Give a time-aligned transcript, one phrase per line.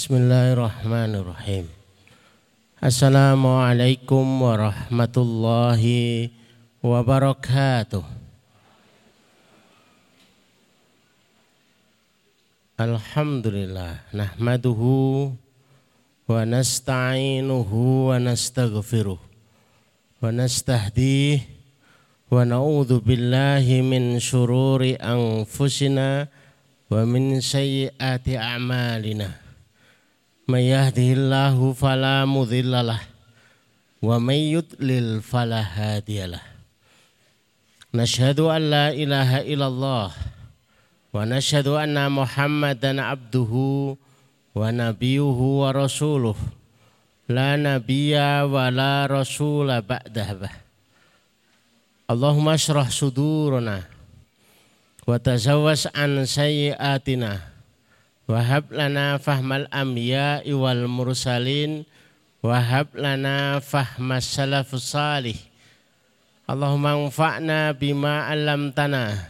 [0.00, 1.68] Bismillahirrahmanirrahim.
[2.80, 6.32] Assalamualaikum warahmatullahi
[6.80, 8.00] wabarakatuh.
[12.80, 21.44] Alhamdulillah nahmaduhu wa nasta'inuhu wa nastaghfiruh wa nastahdih
[22.32, 26.32] wa na'udzu billahi min syururi anfusina
[26.88, 29.49] wa min sayyiati a'malina.
[30.49, 33.01] من يهده الله فلا مضل له
[34.01, 36.41] ومن يضلل فلا هادي له
[37.93, 40.11] نشهد أن لا إله إلا الله
[41.13, 43.53] ونشهد أن محمدا عبده
[44.55, 46.35] ونبيه ورسوله
[47.29, 50.49] لا نبي ولا رسول بعده
[52.11, 53.83] اللهم اشرح صدورنا
[55.07, 57.48] وتزوج عن سيئاتنا
[58.30, 61.82] Wahab lana fahmal amya wal mursalin.
[62.46, 65.34] Wahab lana fahmas salafus salih.
[66.46, 69.26] Allahumma anfa'na bima alamtana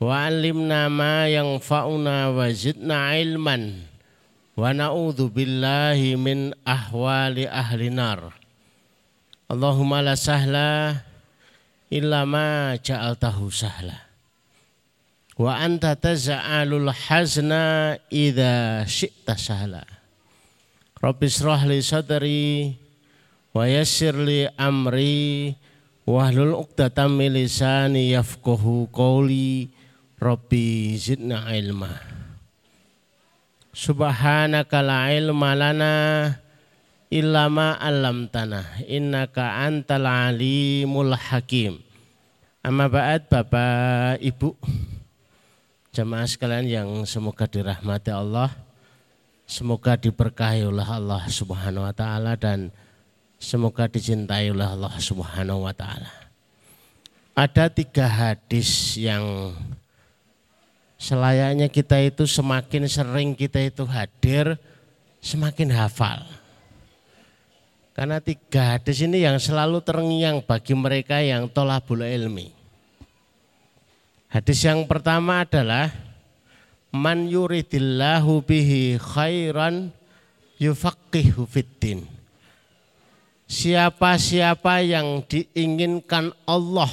[0.00, 3.76] Wa alimna ma yang fa'una wa zidna ilman.
[4.56, 8.32] Wa na'udhu billahi min ahwali ahli nar.
[9.52, 11.04] Allahumma la sahla
[11.92, 14.07] illa ma ja'altahu sahla
[15.38, 19.86] wa anta taz'alul hazna idza syi'ta sahla
[20.98, 22.74] Rabbi srah li sadri
[23.54, 25.54] wa yassir li amri
[26.02, 29.70] wahlul 'uqdatam min lisani yafqahu qawli.
[30.18, 31.94] Rabbi zidna ilma.
[33.70, 35.94] Subhanaka la ilma lana
[37.14, 38.82] illa ma 'allamtana.
[38.90, 41.78] Innaka antal alimul hakim.
[42.66, 44.58] Amma ba'd Bapak Ibu
[45.98, 48.54] Jemaah sekalian yang semoga dirahmati Allah,
[49.50, 52.70] semoga diberkahi oleh Allah Subhanahu wa taala dan
[53.34, 56.06] semoga dicintai oleh Allah Subhanahu wa taala.
[57.34, 59.50] Ada tiga hadis yang
[61.02, 64.54] selayaknya kita itu semakin sering kita itu hadir,
[65.18, 66.22] semakin hafal.
[67.98, 72.57] Karena tiga hadis ini yang selalu terngiang bagi mereka yang tolabul ilmi.
[74.28, 75.88] Hadis yang pertama adalah
[76.92, 79.88] man yuridillahu bihi khairan
[80.60, 82.04] yufaqihu fiddin.
[83.48, 86.92] Siapa-siapa yang diinginkan Allah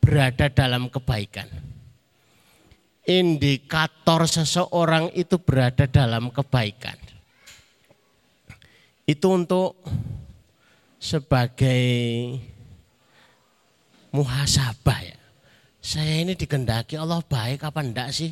[0.00, 1.52] berada dalam kebaikan.
[3.04, 6.96] Indikator seseorang itu berada dalam kebaikan.
[9.04, 9.76] Itu untuk
[10.96, 11.84] sebagai
[14.16, 15.21] muhasabah ya
[15.82, 18.30] saya ini dikendaki Allah baik apa enggak sih?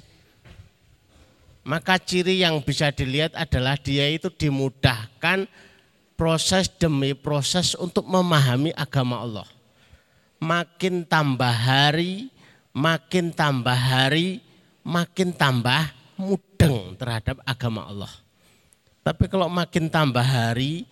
[1.67, 5.51] Maka ciri yang bisa dilihat adalah dia itu dimudahkan
[6.15, 9.49] proses demi proses untuk memahami agama Allah.
[10.41, 12.31] Makin tambah hari,
[12.73, 14.41] makin tambah hari,
[14.87, 18.13] makin tambah mudeng terhadap agama Allah.
[19.05, 20.87] Tapi kalau makin tambah hari,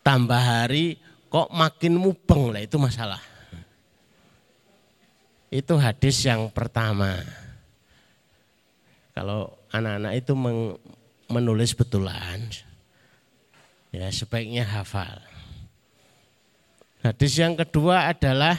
[0.00, 0.98] tambah hari
[1.28, 3.27] kok makin mubeng lah itu masalah.
[5.48, 7.24] Itu hadis yang pertama.
[9.16, 10.36] Kalau anak-anak itu
[11.26, 12.44] menulis betulan,
[13.90, 15.24] ya sebaiknya hafal.
[17.00, 18.54] Hadis yang kedua adalah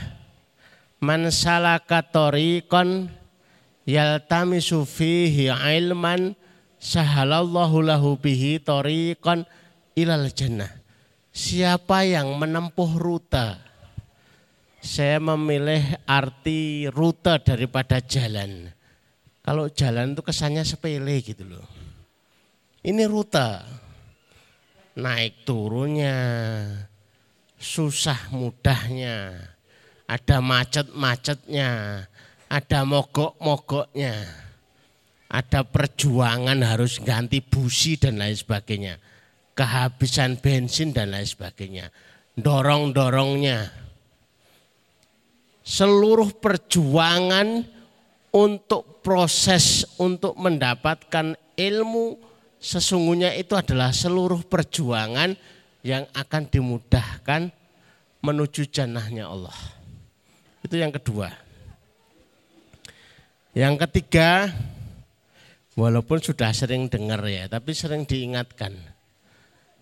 [0.97, 3.07] man salaka tariqan
[3.85, 6.33] yaltamisu fihi ilman
[6.81, 9.45] sahalallahu lahu bihi tariqan
[9.93, 10.73] ilal jannah.
[11.29, 13.68] Siapa yang menempuh rute
[14.79, 18.71] saya memilih arti rute daripada jalan.
[19.43, 21.67] Kalau jalan itu kesannya sepele gitu loh.
[22.83, 23.79] Ini rute.
[24.99, 26.17] Naik turunnya,
[27.55, 29.31] susah mudahnya,
[30.07, 32.03] ada macet-macetnya,
[32.51, 34.15] ada mogok-mogoknya,
[35.31, 38.99] ada perjuangan harus ganti busi dan lain sebagainya,
[39.55, 41.93] kehabisan bensin dan lain sebagainya,
[42.35, 43.71] dorong-dorongnya,
[45.69, 47.61] seluruh perjuangan
[48.33, 52.17] untuk proses untuk mendapatkan ilmu
[52.57, 55.37] sesungguhnya itu adalah seluruh perjuangan
[55.85, 57.53] yang akan dimudahkan
[58.25, 59.55] menuju jannahnya Allah.
[60.65, 61.29] Itu yang kedua.
[63.53, 64.49] Yang ketiga,
[65.77, 68.73] walaupun sudah sering dengar ya, tapi sering diingatkan.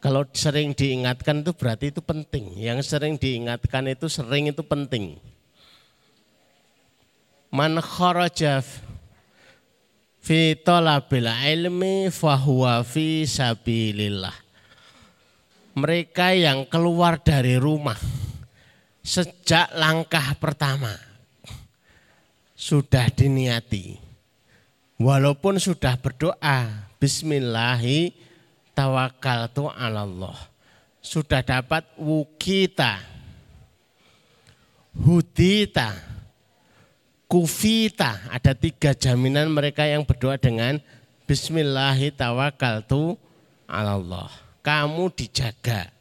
[0.03, 2.53] Kalau sering diingatkan itu berarti itu penting.
[2.59, 5.17] Yang sering diingatkan itu sering itu penting
[7.57, 8.61] man kharaja
[10.21, 14.37] fi talabil ilmi fahuwa fi sabilillah.
[15.73, 17.97] Mereka yang keluar dari rumah
[19.01, 20.93] sejak langkah pertama
[22.53, 23.97] sudah diniati.
[24.97, 28.13] Walaupun sudah berdoa, bismillahi
[28.73, 30.33] tawakkaltu Allah.
[30.97, 32.97] Sudah dapat wukita,
[34.97, 36.06] hudita,
[37.27, 38.25] kufita.
[38.31, 40.79] Ada tiga jaminan mereka yang berdoa dengan
[41.29, 43.19] bismillahi tawakkaltu
[43.67, 44.31] Allah.
[44.63, 45.91] Kamu dijaga.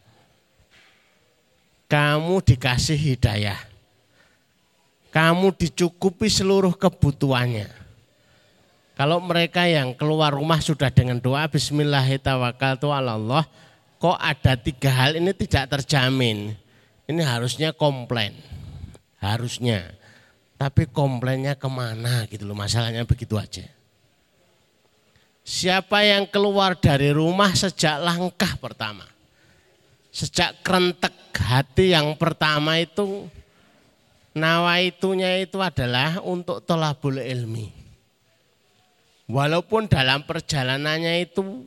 [1.87, 3.58] Kamu dikasih hidayah.
[5.14, 7.87] Kamu dicukupi seluruh kebutuhannya
[8.96, 13.44] kalau mereka yang keluar rumah sudah dengan doa Bismillahirrahmanirrahim
[14.00, 16.56] kok ada tiga hal ini tidak terjamin.
[17.05, 18.32] Ini harusnya komplain,
[19.20, 19.93] harusnya.
[20.56, 23.64] Tapi komplainnya ke mana gitu loh, masalahnya begitu aja.
[25.47, 29.06] Siapa yang keluar dari rumah sejak langkah pertama,
[30.11, 33.29] sejak kerentek hati yang pertama itu,
[34.35, 37.87] nawaitunya itu adalah untuk tolabul ilmi
[39.26, 41.67] Walaupun dalam perjalanannya itu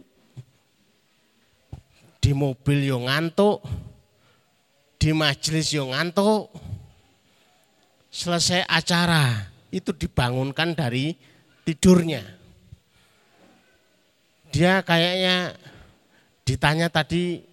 [2.24, 3.60] di mobil yang ngantuk,
[4.96, 6.48] di majelis yang ngantuk,
[8.10, 11.14] selesai acara itu dibangunkan dari
[11.66, 12.26] tidurnya.
[14.50, 15.54] Dia kayaknya
[16.42, 17.46] ditanya tadi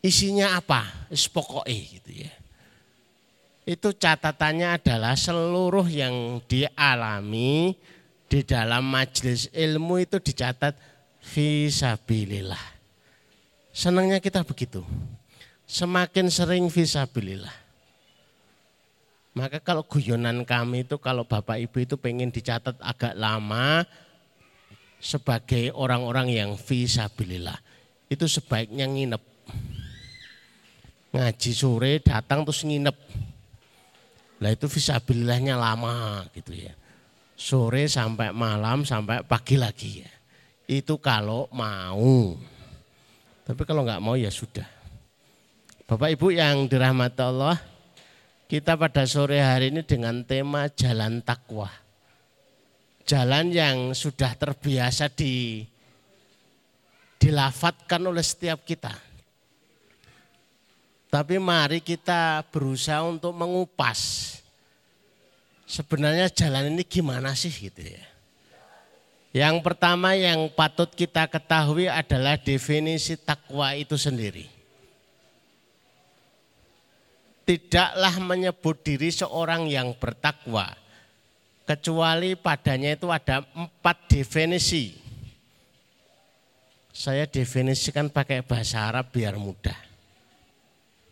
[0.00, 2.32] isinya apa, pokoknya gitu ya.
[3.68, 7.76] Itu catatannya adalah seluruh yang dialami
[8.24, 10.72] di dalam majelis ilmu itu dicatat
[11.20, 12.80] visabilillah.
[13.70, 14.80] Senangnya kita begitu.
[15.68, 17.69] Semakin sering visabilillah.
[19.40, 23.88] Maka kalau guyonan kami itu kalau Bapak Ibu itu pengen dicatat agak lama
[25.00, 27.56] sebagai orang-orang yang visabilillah.
[28.12, 29.22] Itu sebaiknya nginep.
[31.16, 32.96] Ngaji sore datang terus nginep.
[34.44, 36.76] Lah itu visabilillahnya lama gitu ya
[37.40, 40.12] sore sampai malam sampai pagi lagi ya.
[40.68, 42.36] Itu kalau mau.
[43.48, 44.68] Tapi kalau nggak mau ya sudah.
[45.88, 47.58] Bapak Ibu yang dirahmati Allah,
[48.50, 51.70] kita pada sore hari ini dengan tema jalan takwa.
[53.06, 55.62] Jalan yang sudah terbiasa di
[57.22, 58.90] dilafatkan oleh setiap kita.
[61.06, 64.34] Tapi mari kita berusaha untuk mengupas
[65.62, 68.02] sebenarnya jalan ini gimana sih gitu ya.
[69.30, 74.59] Yang pertama yang patut kita ketahui adalah definisi takwa itu sendiri.
[77.50, 80.70] Tidaklah menyebut diri seorang yang bertakwa,
[81.66, 84.94] kecuali padanya itu ada empat definisi.
[86.94, 89.74] Saya definisikan pakai bahasa Arab biar mudah.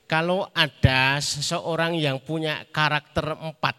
[0.07, 3.75] Kalau ada seseorang yang punya karakter empat,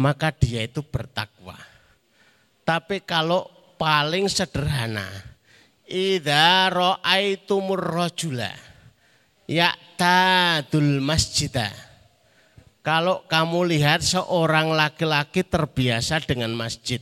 [0.00, 1.60] maka dia itu bertakwa.
[2.64, 3.44] Tapi kalau
[3.76, 5.04] paling sederhana,
[5.84, 8.71] idza ra'aitumur rajula
[9.52, 11.72] ya'tadul masjidah.
[12.80, 16.98] Kalau kamu lihat seorang laki-laki terbiasa dengan masjid,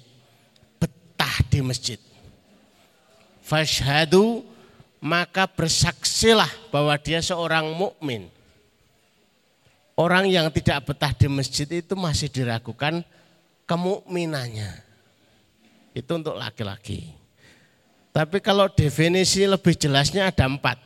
[0.76, 1.96] betah di masjid.
[3.40, 4.44] Fashhadu
[5.00, 8.28] maka bersaksilah bahwa dia seorang mukmin
[10.00, 13.04] Orang yang tidak betah di masjid itu masih diragukan
[13.68, 14.80] kemukminannya.
[15.92, 17.12] Itu untuk laki-laki.
[18.08, 20.80] Tapi kalau definisi lebih jelasnya ada empat.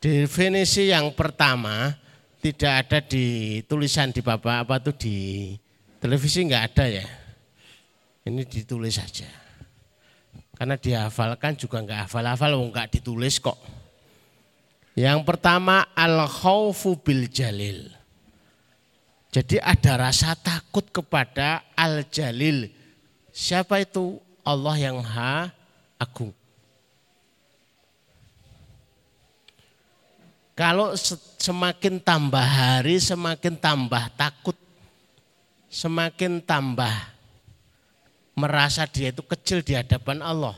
[0.00, 1.92] Definisi yang pertama
[2.40, 5.52] tidak ada di tulisan di bapak apa tuh di
[6.00, 7.06] televisi nggak ada ya.
[8.24, 9.28] Ini ditulis saja.
[10.56, 13.60] Karena dihafalkan juga nggak hafal-hafal, nggak ditulis kok.
[14.96, 18.00] Yang pertama al khawfu bil jalil.
[19.30, 22.66] Jadi ada rasa takut kepada Al-Jalil.
[23.30, 24.18] Siapa itu?
[24.42, 25.54] Allah yang Maha
[26.02, 26.34] Agung.
[30.60, 30.92] Kalau
[31.40, 34.52] semakin tambah hari, semakin tambah takut,
[35.72, 36.92] semakin tambah
[38.36, 40.52] merasa dia itu kecil di hadapan Allah,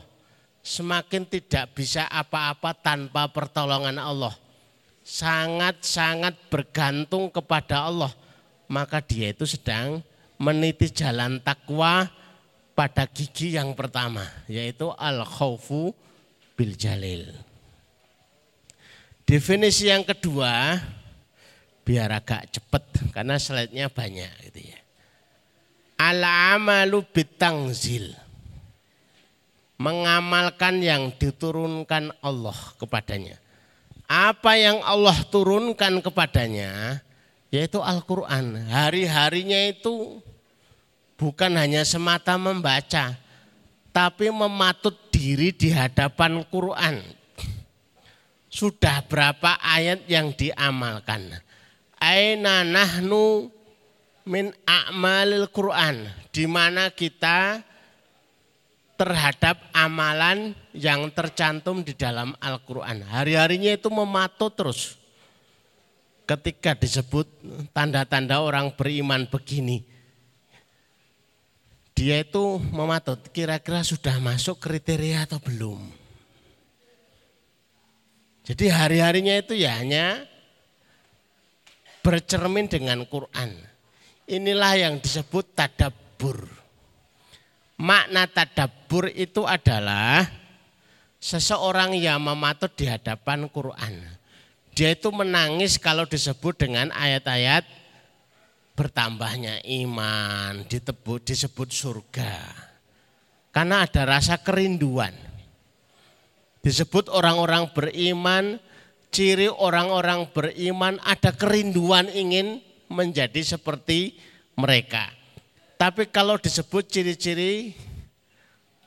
[0.59, 4.35] semakin tidak bisa apa-apa tanpa pertolongan Allah.
[5.07, 8.11] Sangat-sangat bergantung kepada Allah
[8.67, 10.03] maka dia itu sedang
[10.35, 12.11] meniti jalan takwa
[12.75, 15.95] pada gigi yang pertama yaitu al khawfu
[16.59, 17.52] bil jalil.
[19.33, 20.77] Definisi yang kedua
[21.81, 24.77] biar agak cepat karena slide-nya banyak gitu ya.
[25.97, 26.21] Al
[26.53, 28.13] amalu bitangzil.
[29.73, 33.41] mengamalkan yang diturunkan Allah kepadanya.
[34.05, 37.01] Apa yang Allah turunkan kepadanya
[37.49, 38.69] yaitu Al-Quran.
[38.69, 40.21] Hari-harinya itu
[41.17, 43.17] bukan hanya semata membaca,
[43.89, 47.22] tapi mematut diri di hadapan Quran.
[48.53, 51.41] Sudah berapa ayat yang diamalkan?
[51.97, 53.49] Aina nahnu
[54.29, 56.05] min a'malil Quran.
[56.29, 57.65] Di mana kita
[58.93, 63.01] terhadap amalan yang tercantum di dalam Al-Quran.
[63.09, 65.01] Hari-harinya itu mematut terus.
[66.29, 67.25] Ketika disebut
[67.73, 69.81] tanda-tanda orang beriman begini,
[71.97, 76.02] dia itu mematut kira-kira sudah masuk kriteria atau belum.
[78.43, 80.27] Jadi hari-harinya itu ya hanya
[82.03, 83.55] bercermin dengan Quran.
[84.27, 86.51] Inilah yang disebut tadabbur.
[87.79, 90.27] Makna tadabbur itu adalah
[91.23, 93.95] seseorang yang mematut di hadapan Quran.
[94.75, 97.63] Dia itu menangis kalau disebut dengan ayat-ayat
[98.75, 102.35] bertambahnya iman, disebut, disebut surga.
[103.53, 105.13] Karena ada rasa kerinduan.
[106.63, 108.55] Disebut orang-orang beriman,
[109.11, 114.15] ciri orang-orang beriman ada kerinduan ingin menjadi seperti
[114.55, 115.11] mereka.
[115.75, 117.75] Tapi kalau disebut ciri-ciri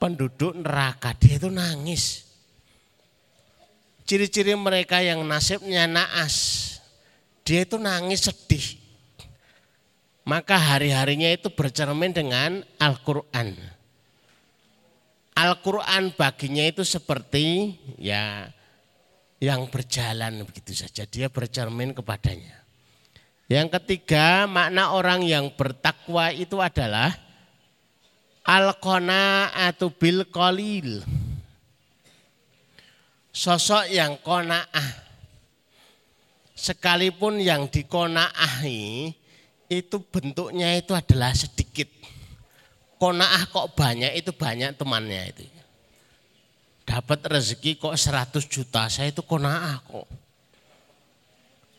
[0.00, 2.24] penduduk neraka, dia itu nangis.
[4.08, 6.78] Ciri-ciri mereka yang nasibnya naas,
[7.44, 8.80] dia itu nangis sedih.
[10.24, 13.75] Maka hari-harinya itu bercermin dengan Al-Quran.
[15.36, 18.48] Al-Quran baginya itu seperti ya
[19.36, 21.04] yang berjalan begitu saja.
[21.04, 22.64] Dia bercermin kepadanya.
[23.46, 27.14] Yang ketiga makna orang yang bertakwa itu adalah
[28.48, 31.04] al-qana'atu bil qalil.
[33.30, 35.04] Sosok yang kona'ah.
[36.56, 39.12] Sekalipun yang dikona'ahi
[39.68, 41.95] itu bentuknya itu adalah sedikit
[42.96, 45.44] Konaah kok banyak itu banyak temannya itu.
[46.86, 50.06] Dapat rezeki kok 100 juta, saya itu konaah kok.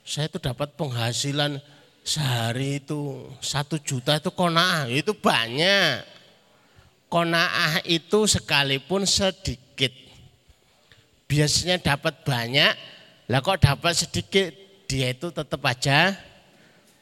[0.04, 1.58] Saya itu dapat penghasilan
[2.04, 6.06] sehari itu satu juta itu konaah, itu banyak.
[7.08, 9.96] Konaah itu sekalipun sedikit.
[11.28, 12.72] Biasanya dapat banyak,
[13.32, 14.52] lah kok dapat sedikit,
[14.88, 16.16] dia itu tetap aja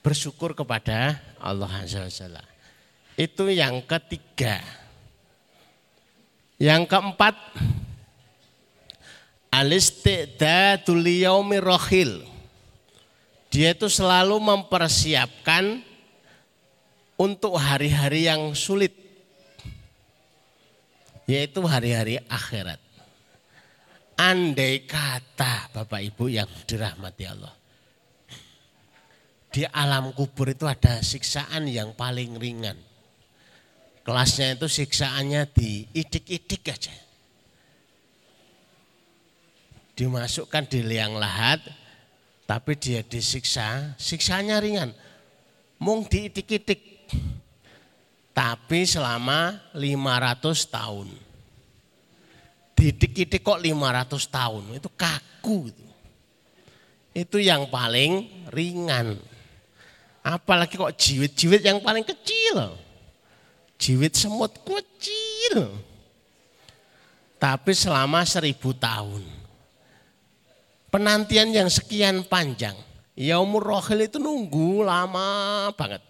[0.02, 2.55] bersyukur kepada Allah Azza wa
[3.16, 4.60] itu yang ketiga.
[6.56, 7.36] Yang keempat,
[9.52, 12.24] alistidatul yaumi rohil.
[13.52, 15.80] Dia itu selalu mempersiapkan
[17.16, 18.92] untuk hari-hari yang sulit.
[21.28, 22.80] Yaitu hari-hari akhirat.
[24.16, 27.56] Andai kata Bapak Ibu yang dirahmati Allah.
[29.52, 32.76] Di alam kubur itu ada siksaan yang paling ringan
[34.06, 36.94] Kelasnya itu siksaannya diidik-idik aja.
[39.98, 41.58] Dimasukkan di liang lahat,
[42.46, 44.94] tapi dia disiksa, siksanya ringan.
[45.82, 47.10] Mung diidik-idik.
[48.30, 51.10] Tapi selama 500 tahun.
[52.78, 55.74] Didik-idik kok 500 tahun, itu kaku.
[55.74, 55.86] Itu,
[57.16, 59.18] itu yang paling ringan.
[60.22, 62.85] Apalagi kok jiwit-jiwit yang paling kecil.
[63.76, 65.70] Jiwit semut kecil.
[67.36, 69.24] Tapi selama seribu tahun.
[70.90, 72.76] Penantian yang sekian panjang.
[73.16, 76.04] Ya umur rohil itu nunggu lama banget.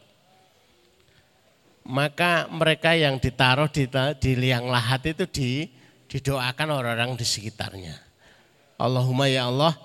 [1.86, 3.86] Maka mereka yang ditaruh di,
[4.18, 5.70] di liang lahat itu di,
[6.10, 7.94] didoakan orang-orang di sekitarnya.
[8.82, 9.78] Allahumma ya Allah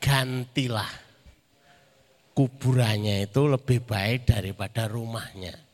[0.00, 0.88] gantilah
[2.32, 5.71] kuburannya itu lebih baik daripada rumahnya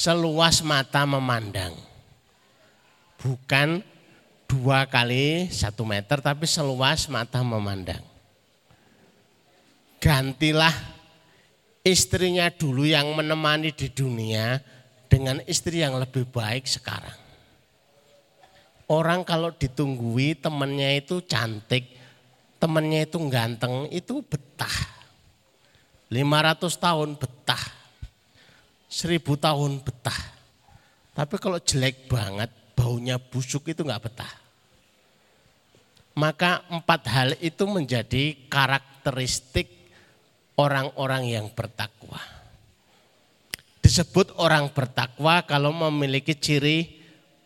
[0.00, 1.76] seluas mata memandang.
[3.20, 3.84] Bukan
[4.48, 8.00] dua kali satu meter tapi seluas mata memandang.
[10.00, 10.72] Gantilah
[11.84, 14.64] istrinya dulu yang menemani di dunia
[15.12, 17.20] dengan istri yang lebih baik sekarang.
[18.88, 21.84] Orang kalau ditunggui temannya itu cantik,
[22.56, 24.96] temannya itu ganteng, itu betah.
[26.10, 27.79] 500 tahun betah
[28.90, 30.18] seribu tahun betah.
[31.14, 34.34] Tapi kalau jelek banget, baunya busuk itu nggak betah.
[36.18, 39.70] Maka empat hal itu menjadi karakteristik
[40.58, 42.18] orang-orang yang bertakwa.
[43.80, 47.00] Disebut orang bertakwa kalau memiliki ciri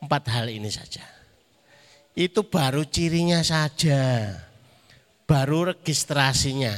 [0.04, 1.00] Empat hal ini saja.
[2.12, 4.36] Itu baru cirinya saja.
[5.24, 6.76] Baru registrasinya.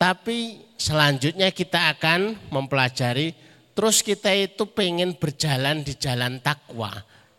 [0.00, 3.36] Tapi selanjutnya kita akan mempelajari
[3.76, 6.88] terus kita itu pengen berjalan di jalan takwa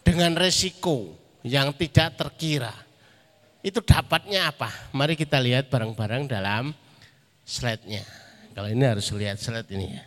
[0.05, 2.69] dengan resiko yang tidak terkira.
[3.65, 4.69] Itu dapatnya apa?
[4.93, 6.69] Mari kita lihat bareng-bareng dalam
[7.41, 8.05] slide-nya.
[8.53, 10.03] Kalau ini harus lihat slide ini ya.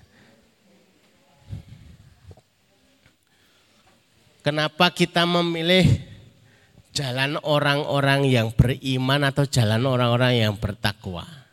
[4.46, 5.90] Kenapa kita memilih
[6.94, 11.43] jalan orang-orang yang beriman atau jalan orang-orang yang bertakwa?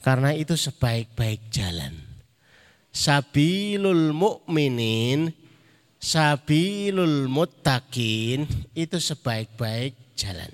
[0.00, 1.92] Karena itu sebaik-baik jalan.
[2.90, 5.30] Sabilul mukminin,
[6.00, 10.50] sabilul muttaqin itu sebaik-baik jalan.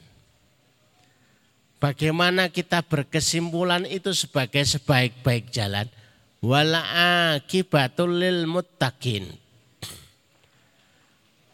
[1.78, 5.86] Bagaimana kita berkesimpulan itu sebagai sebaik-baik jalan?
[6.42, 6.82] Wala
[7.36, 9.30] akibatul lil muttaqin.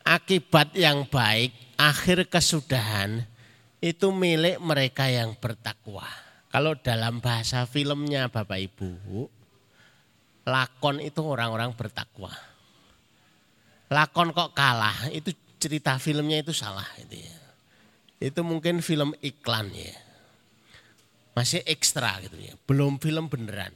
[0.03, 3.23] Akibat yang baik, akhir kesudahan
[3.79, 6.22] itu milik mereka yang bertakwa.
[6.53, 8.93] Kalau dalam bahasa filmnya Bapak Ibu,
[10.45, 12.31] lakon itu orang-orang bertakwa.
[13.89, 17.37] Lakon kok kalah, itu cerita filmnya itu salah itu ya.
[18.21, 20.13] Itu mungkin film iklan ya
[21.33, 23.73] masih ekstra gitu ya, belum film beneran.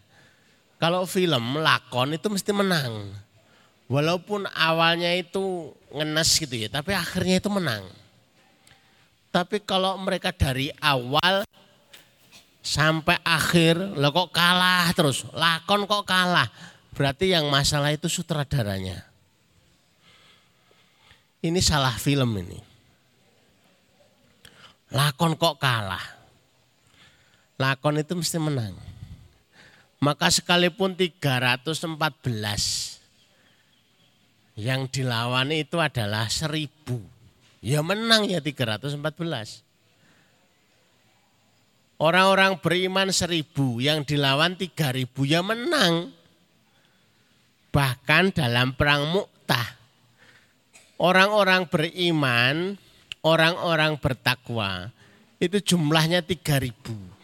[0.77, 3.17] Kalau film lakon itu mesti menang.
[3.87, 7.87] Walaupun awalnya itu ngenes gitu ya, tapi akhirnya itu menang.
[9.31, 11.46] Tapi kalau mereka dari awal
[12.67, 16.51] sampai akhir, lo kok kalah terus, lakon kok kalah.
[16.99, 19.07] Berarti yang masalah itu sutradaranya.
[21.47, 22.59] Ini salah film ini.
[24.91, 26.17] Lakon kok kalah
[27.61, 28.77] lakon itu mesti menang.
[29.97, 33.01] Maka sekalipun 314
[34.57, 37.01] yang dilawan itu adalah seribu.
[37.65, 39.65] Ya menang ya 314.
[41.97, 46.13] Orang-orang beriman seribu, yang dilawan tiga ribu ya menang.
[47.73, 49.69] Bahkan dalam perang Mu'tah,
[51.01, 52.77] orang-orang beriman,
[53.25, 54.93] orang-orang bertakwa,
[55.41, 57.17] itu jumlahnya tiga ribu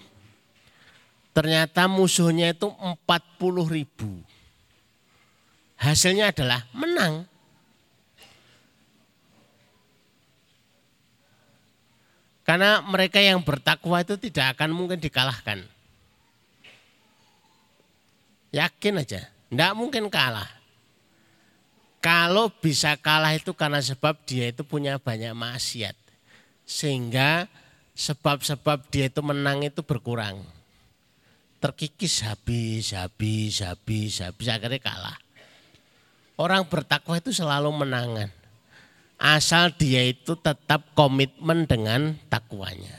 [1.33, 4.21] Ternyata musuhnya itu 40 ribu.
[5.81, 7.25] Hasilnya adalah menang.
[12.43, 15.63] Karena mereka yang bertakwa itu tidak akan mungkin dikalahkan.
[18.53, 20.51] Yakin aja, tidak mungkin kalah.
[22.03, 25.95] Kalau bisa kalah itu karena sebab dia itu punya banyak maksiat.
[26.67, 27.47] Sehingga
[27.95, 30.43] sebab-sebab dia itu menang itu berkurang
[31.63, 35.19] terkikis habis, habis, habis, habis, akhirnya kalah.
[36.35, 38.35] Orang bertakwa itu selalu menangan.
[39.23, 42.99] Asal dia itu tetap komitmen dengan takwanya.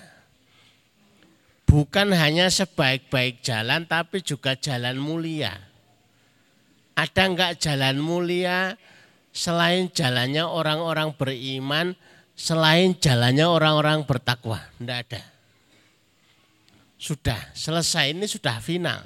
[1.68, 5.52] Bukan hanya sebaik-baik jalan tapi juga jalan mulia.
[6.96, 8.80] Ada enggak jalan mulia
[9.36, 11.92] selain jalannya orang-orang beriman,
[12.40, 14.64] selain jalannya orang-orang bertakwa?
[14.80, 15.22] Enggak ada.
[16.96, 19.04] Sudah selesai ini sudah final.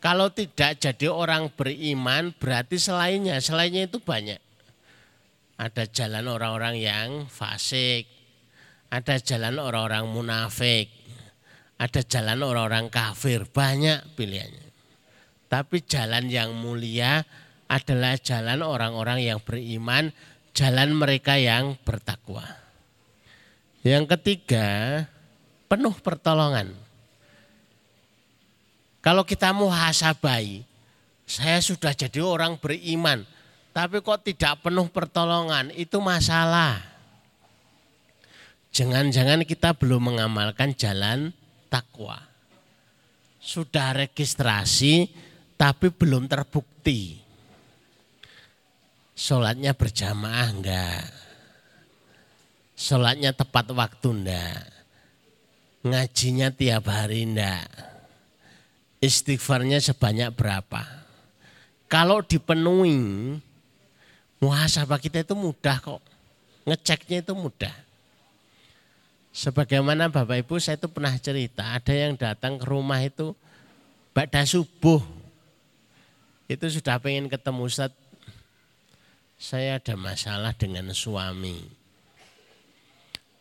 [0.00, 4.40] Kalau tidak jadi orang beriman berarti selainnya, selainnya itu banyak.
[5.62, 8.10] Ada jalan orang-orang yang fasik,
[8.90, 10.90] ada jalan orang-orang munafik,
[11.78, 14.74] ada jalan orang-orang kafir, banyak pilihannya.
[15.46, 17.22] Tapi jalan yang mulia
[17.70, 20.10] adalah jalan orang-orang yang beriman,
[20.50, 22.42] jalan mereka yang bertakwa.
[23.86, 24.66] Yang ketiga,
[25.70, 26.74] penuh pertolongan.
[28.98, 30.66] Kalau kita muhasabai,
[31.22, 33.22] saya sudah jadi orang beriman,
[33.72, 36.80] tapi kok tidak penuh pertolongan, itu masalah.
[38.72, 41.32] Jangan-jangan kita belum mengamalkan jalan
[41.68, 42.16] takwa.
[43.42, 45.10] Sudah registrasi,
[45.58, 47.20] tapi belum terbukti.
[49.12, 51.04] Sholatnya berjamaah enggak.
[52.76, 54.72] Sholatnya tepat waktu enggak
[55.82, 57.66] ngajinya tiap hari enggak.
[59.02, 60.86] Istighfarnya sebanyak berapa.
[61.90, 63.34] Kalau dipenuhi,
[64.42, 66.02] muhasabah kita itu mudah kok.
[66.66, 67.72] Ngeceknya itu mudah.
[69.32, 73.32] Sebagaimana Bapak Ibu saya itu pernah cerita, ada yang datang ke rumah itu
[74.12, 75.00] pada subuh.
[76.50, 77.94] Itu sudah pengen ketemu Ustaz.
[79.40, 81.56] Saya ada masalah dengan suami.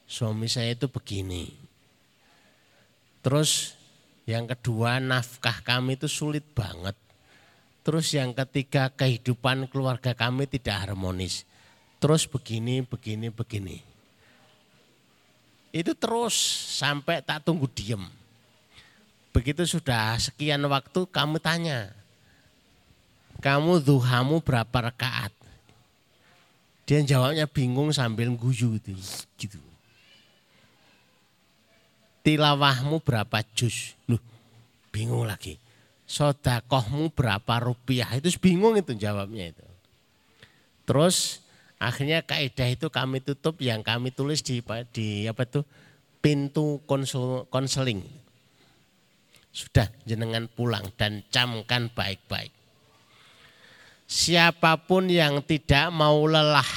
[0.07, 1.71] Suami saya itu begini
[3.21, 3.77] Terus
[4.25, 6.97] yang kedua nafkah kami itu sulit banget.
[7.82, 11.50] Terus yang ketiga kehidupan keluarga kami tidak harmonis.
[12.02, 13.78] terus begini, begini, begini.
[15.70, 16.34] Itu terus
[16.82, 18.02] sampai tak tunggu diem.
[19.30, 21.94] Begitu sudah sekian waktu kamu tanya,
[23.38, 25.30] kamu duhamu berapa rakaat?
[26.89, 28.98] Dia jawabnya bingung sambil guyu gitu.
[29.39, 29.62] gitu.
[32.26, 33.96] Tilawahmu berapa juz?
[34.06, 34.20] Loh,
[34.91, 35.56] bingung lagi.
[36.12, 38.12] Sodakohmu berapa rupiah?
[38.19, 39.63] Itu bingung itu jawabnya itu.
[40.84, 41.39] Terus
[41.80, 44.60] akhirnya kaidah itu kami tutup yang kami tulis di
[44.91, 45.63] di apa tuh
[46.19, 46.84] pintu
[47.47, 48.04] konseling
[49.56, 52.52] sudah jenengan pulang dan camkan baik-baik.
[54.12, 56.67] Siapa pun yang tidak mau lelah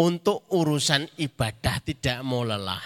[0.00, 2.80] untuk urusan ibadah tidak mau lelah.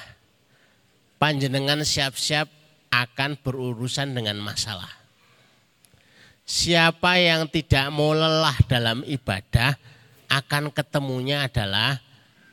[1.23, 2.58] Panjenengan siap-siap
[2.88, 4.90] akan berurusan dengan masalah.
[6.48, 9.77] Siapa yang tidak mau lelah dalam ibadah
[10.33, 12.01] akan ketemunya adalah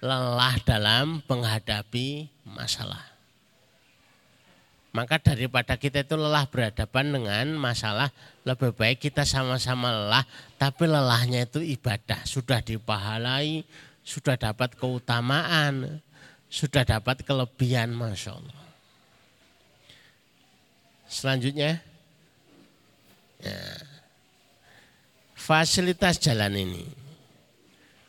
[0.04, 3.16] lelah dalam menghadapi masalah.
[4.96, 8.16] Maka daripada kita itu lelah berhadapan dengan masalah,
[8.48, 10.24] lebih baik kita sama-sama lelah,
[10.56, 12.24] tapi lelahnya itu ibadah.
[12.24, 13.68] Sudah dipahalai,
[14.08, 16.00] sudah dapat keutamaan,
[16.48, 18.65] sudah dapat kelebihan, Masya Allah.
[21.06, 21.80] Selanjutnya,
[23.40, 23.60] ya,
[25.38, 26.86] fasilitas jalan ini.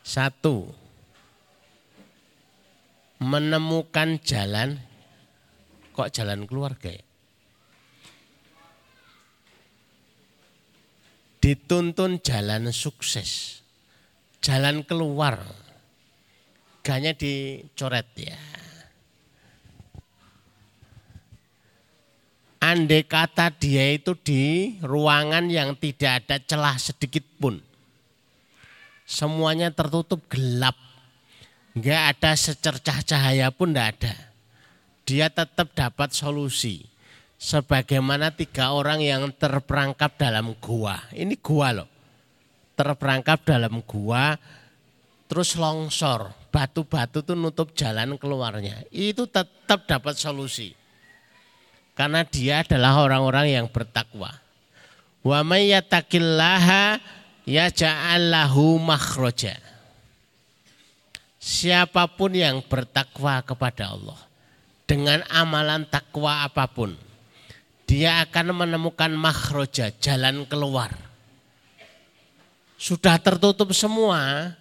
[0.07, 0.71] Satu,
[3.21, 4.81] menemukan jalan
[5.97, 7.05] kok jalan keluarga ya?
[11.41, 13.63] Dituntun jalan sukses,
[14.43, 15.39] jalan keluar,
[16.83, 18.56] ganya dicoret ya.
[22.59, 27.61] Andai kata dia itu di ruangan yang tidak ada celah sedikit pun.
[29.07, 30.75] Semuanya tertutup gelap.
[31.77, 34.27] Enggak ada secercah cahaya pun enggak ada
[35.07, 36.91] dia tetap dapat solusi.
[37.39, 40.99] Sebagaimana tiga orang yang terperangkap dalam gua.
[41.15, 41.89] Ini gua loh.
[42.75, 44.35] Terperangkap dalam gua,
[45.31, 46.35] terus longsor.
[46.51, 48.83] Batu-batu itu nutup jalan keluarnya.
[48.91, 50.75] Itu tetap dapat solusi.
[51.97, 54.29] Karena dia adalah orang-orang yang bertakwa.
[55.25, 57.01] Wa may yattaqillaha
[57.49, 59.57] yaj'allahu makhraja.
[61.41, 64.19] Siapa pun yang bertakwa kepada Allah
[64.87, 66.95] dengan amalan takwa apa pun,
[67.87, 70.95] dia akan menemukan makhroja, jalan keluar.
[72.79, 74.55] Sudah tertutup semua,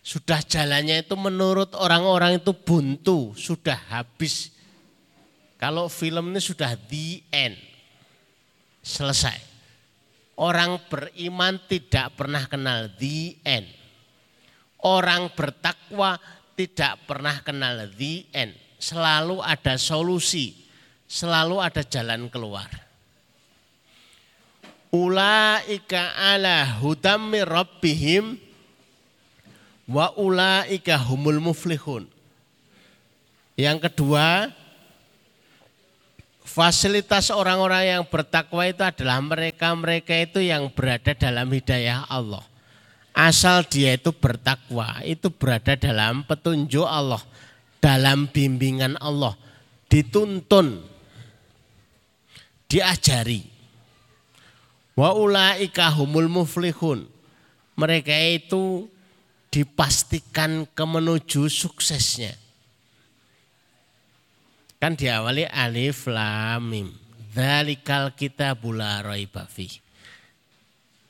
[0.00, 4.52] sudah jalannya itu menurut orang-orang itu buntu, sudah habis.
[5.60, 7.60] Kalau film ini sudah the end,
[8.80, 9.36] selesai.
[10.40, 13.68] Orang beriman tidak pernah kenal the end.
[14.80, 16.16] Orang bertakwa
[16.56, 20.56] tidak pernah kenal the end selalu ada solusi,
[21.04, 22.66] selalu ada jalan keluar.
[24.90, 28.40] Ulaika ala hudam rabbihim
[29.86, 32.10] wa ulaika humul muflihun.
[33.54, 34.50] Yang kedua,
[36.44, 42.42] fasilitas orang-orang yang bertakwa itu adalah mereka-mereka itu yang berada dalam hidayah Allah.
[43.10, 47.20] Asal dia itu bertakwa, itu berada dalam petunjuk Allah
[47.82, 49.34] dalam bimbingan Allah.
[49.90, 50.78] Dituntun
[52.70, 53.42] diajari.
[54.94, 57.08] Wa ulaika humul muflihun.
[57.74, 58.86] Mereka itu
[59.50, 62.49] dipastikan ke menuju suksesnya
[64.80, 66.88] kan diawali alif lam mim
[67.30, 69.46] dzalikal kitabul la raiba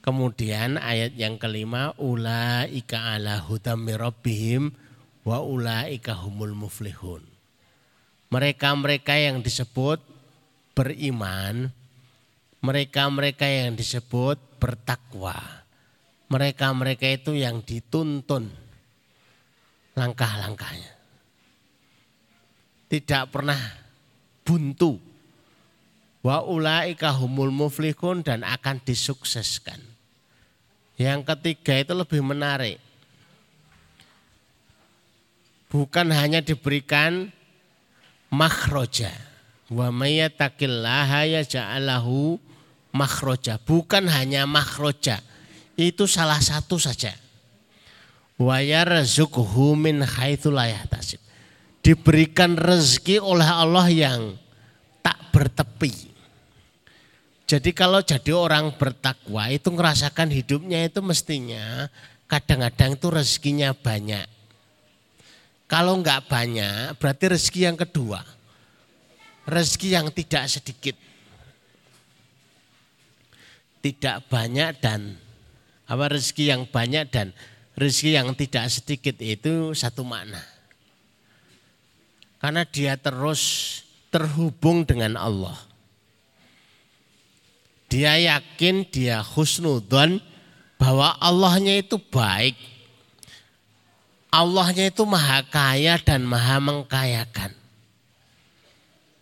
[0.01, 4.73] Kemudian ayat yang kelima ulaika ala hudam rabbihim
[5.29, 7.21] wa ulaika humul muflihun.
[8.33, 10.01] Mereka-mereka yang disebut
[10.73, 11.69] beriman,
[12.65, 15.37] mereka-mereka yang disebut bertakwa.
[16.33, 18.49] Mereka-mereka itu yang dituntun
[19.99, 21.00] langkah-langkahnya.
[22.91, 23.59] Tidak pernah
[24.43, 24.99] buntu.
[26.21, 29.79] Wa ulaika humul muflihun dan akan disukseskan.
[31.01, 32.91] Yang ketiga itu lebih menarik
[35.71, 37.31] bukan hanya diberikan
[38.29, 39.15] makhroja.
[39.71, 42.37] Wa mayyatakillaha yaja'alahu
[42.91, 43.63] makhroja.
[43.63, 45.23] Bukan hanya makhroja.
[45.79, 47.15] Itu salah satu saja.
[48.37, 50.51] Wa yarzuquhu min haitsu.
[51.81, 54.21] Diberikan rezeki oleh Allah yang
[55.01, 56.13] tak bertepi.
[57.51, 61.91] Jadi kalau jadi orang bertakwa itu ngerasakan hidupnya itu mestinya
[62.31, 64.23] kadang-kadang itu rezekinya banyak.
[65.67, 68.23] Kalau enggak banyak, berarti rezeki yang kedua.
[69.51, 70.95] Rezeki yang tidak sedikit.
[73.83, 75.19] Tidak banyak dan
[75.91, 77.35] apa rezeki yang banyak dan
[77.75, 80.43] rezeki yang tidak sedikit itu satu makna.
[82.41, 83.43] Karena dia terus
[84.09, 85.55] terhubung dengan Allah.
[87.93, 90.25] Dia yakin, dia husnudon
[90.81, 92.57] bahwa Allahnya itu baik.
[94.33, 97.53] Allahnya itu maha kaya dan maha mengkayakan.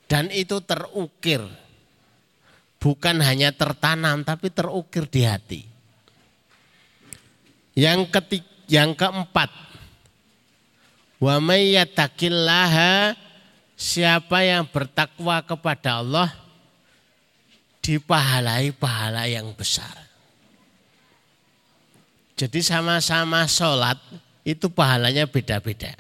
[0.07, 1.43] Dan itu terukir.
[2.79, 5.61] Bukan hanya tertanam tapi terukir di hati.
[7.75, 9.49] Yang ketiga, yang keempat,
[11.19, 13.15] wa mayyatakillaha
[13.79, 16.31] siapa yang bertakwa kepada Allah
[17.83, 20.09] dipahalai pahala yang besar.
[22.39, 23.99] Jadi sama-sama sholat
[24.47, 25.91] itu pahalanya beda-beda.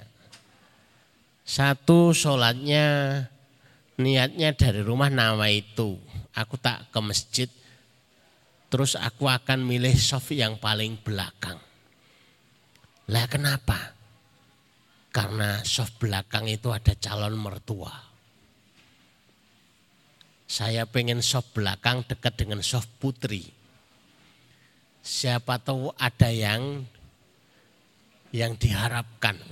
[1.42, 3.26] Satu sholatnya
[3.98, 5.98] niatnya dari rumah nama itu.
[6.30, 7.50] Aku tak ke masjid,
[8.70, 11.58] terus aku akan milih sofi yang paling belakang.
[13.10, 13.97] Lah kenapa?
[15.18, 17.90] Karena soft belakang itu ada calon mertua.
[20.46, 23.42] Saya pengen soft belakang dekat dengan soft putri.
[25.02, 26.86] Siapa tahu ada yang
[28.30, 29.42] yang diharapkan.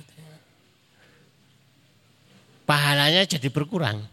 [2.63, 4.07] Pahalanya jadi berkurang.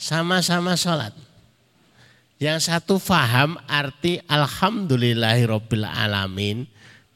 [0.00, 1.12] Sama-sama sholat.
[2.40, 6.64] Yang satu faham arti Alhamdulillahirobbil alamin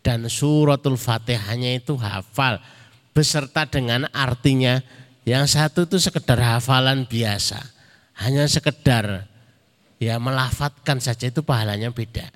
[0.03, 2.59] dan suratul fatihahnya itu hafal
[3.15, 4.83] beserta dengan artinya
[5.23, 7.63] yang satu itu sekedar hafalan biasa.
[8.19, 9.31] Hanya sekedar
[10.03, 12.29] ya melafatkan saja itu pahalanya beda.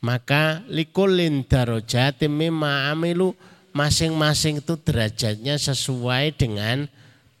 [0.00, 3.36] Maka likulin darojatim mimma amilu
[3.72, 6.88] masing-masing itu derajatnya sesuai dengan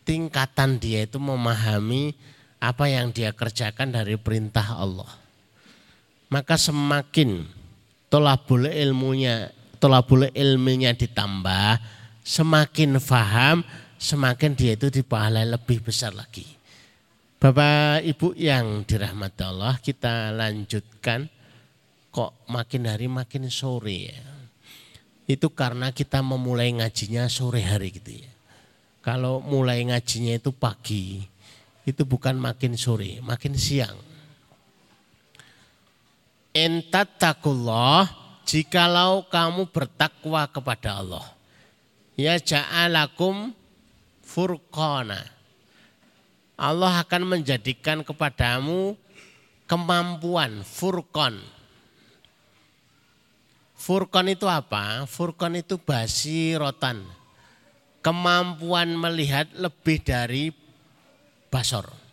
[0.04, 2.16] tingkatan dia itu memahami
[2.60, 5.08] apa yang dia kerjakan dari perintah Allah.
[6.32, 7.44] Maka semakin
[8.14, 9.50] tolabul ilmunya
[9.82, 11.82] tolabul ilminya ditambah
[12.22, 13.66] semakin faham
[13.98, 16.46] semakin dia itu dipahalai lebih besar lagi.
[17.42, 21.26] Bapak Ibu yang dirahmati Allah kita lanjutkan.
[22.14, 24.22] Kok makin hari makin sore ya?
[25.26, 28.30] Itu karena kita memulai ngajinya sore hari gitu ya.
[29.02, 31.26] Kalau mulai ngajinya itu pagi
[31.82, 34.13] itu bukan makin sore makin siang
[36.54, 38.06] entat takullah
[38.46, 41.26] jikalau kamu bertakwa kepada Allah
[42.14, 43.50] ya ja'alakum
[44.22, 45.18] furqana
[46.54, 48.94] Allah akan menjadikan kepadamu
[49.66, 51.42] kemampuan furqan
[53.84, 55.04] Furqan itu apa?
[55.04, 57.04] Furqan itu basi rotan.
[58.00, 60.48] Kemampuan melihat lebih dari
[61.52, 62.03] basor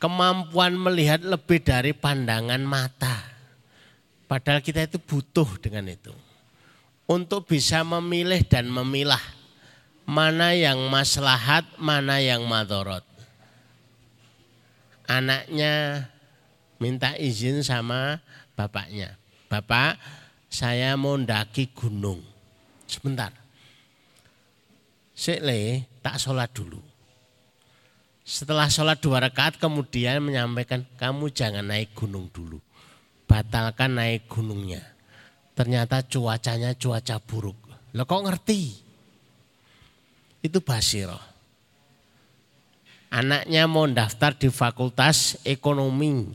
[0.00, 3.20] kemampuan melihat lebih dari pandangan mata.
[4.24, 6.10] Padahal kita itu butuh dengan itu.
[7.04, 9.20] Untuk bisa memilih dan memilah
[10.08, 13.04] mana yang maslahat, mana yang madorot.
[15.10, 16.06] Anaknya
[16.80, 18.22] minta izin sama
[18.54, 19.18] bapaknya.
[19.50, 19.98] Bapak,
[20.46, 22.22] saya mau ndaki gunung.
[22.86, 23.34] Sebentar.
[25.14, 26.89] Sekle, tak sholat dulu.
[28.30, 32.62] Setelah sholat dua rakaat kemudian menyampaikan kamu jangan naik gunung dulu.
[33.26, 34.86] Batalkan naik gunungnya.
[35.58, 37.58] Ternyata cuacanya cuaca buruk.
[37.90, 38.70] Lo kok ngerti?
[40.46, 41.18] Itu basiroh.
[43.10, 46.30] Anaknya mau daftar di fakultas ekonomi.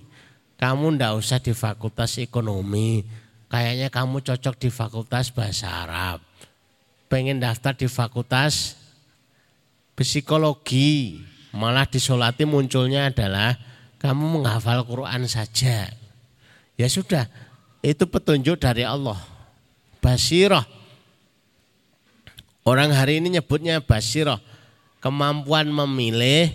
[0.60, 3.08] Kamu ndak usah di fakultas ekonomi.
[3.48, 6.20] Kayaknya kamu cocok di fakultas bahasa Arab.
[7.08, 8.76] Pengen daftar di fakultas
[9.96, 11.24] psikologi
[11.56, 13.56] Malah disolati munculnya adalah
[14.04, 15.88] kamu menghafal Quran saja.
[16.76, 17.32] Ya sudah,
[17.80, 19.16] itu petunjuk dari Allah.
[20.04, 20.68] Basirah.
[22.68, 24.44] Orang hari ini nyebutnya basirah.
[25.00, 26.52] Kemampuan memilih,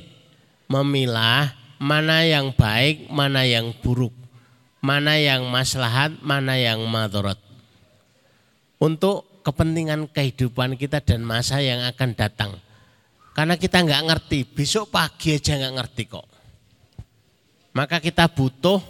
[0.68, 4.12] memilah mana yang baik, mana yang buruk.
[4.84, 7.40] Mana yang maslahat, mana yang madorot.
[8.76, 12.52] Untuk kepentingan kehidupan kita dan masa yang akan datang
[13.40, 16.28] karena kita nggak ngerti, besok pagi aja nggak ngerti kok.
[17.72, 18.84] Maka kita butuh